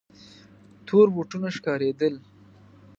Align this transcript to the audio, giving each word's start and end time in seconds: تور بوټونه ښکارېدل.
تور 0.85 1.07
بوټونه 1.15 1.47
ښکارېدل. 1.55 2.13